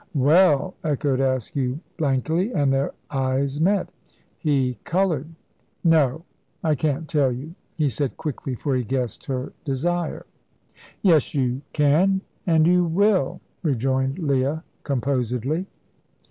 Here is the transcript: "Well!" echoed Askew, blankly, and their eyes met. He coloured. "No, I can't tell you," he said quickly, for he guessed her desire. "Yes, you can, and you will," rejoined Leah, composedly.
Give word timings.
"Well!" 0.15 0.73
echoed 0.83 1.19
Askew, 1.19 1.79
blankly, 1.97 2.51
and 2.53 2.73
their 2.73 2.91
eyes 3.11 3.61
met. 3.61 3.89
He 4.39 4.79
coloured. 4.83 5.27
"No, 5.83 6.23
I 6.63 6.73
can't 6.73 7.07
tell 7.07 7.31
you," 7.31 7.53
he 7.75 7.87
said 7.87 8.17
quickly, 8.17 8.55
for 8.55 8.75
he 8.75 8.83
guessed 8.83 9.25
her 9.25 9.53
desire. 9.63 10.25
"Yes, 11.03 11.35
you 11.35 11.61
can, 11.71 12.21
and 12.47 12.65
you 12.65 12.83
will," 12.83 13.41
rejoined 13.61 14.17
Leah, 14.17 14.63
composedly. 14.81 15.67